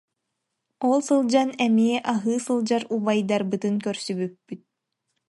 Ол 0.89 0.99
сылдьан 1.07 1.49
эмиэ 1.65 1.97
аһыы 2.13 2.37
сылдьар 2.45 2.83
убайдарбытын 2.95 3.75
көрсүбүппүт 3.85 4.61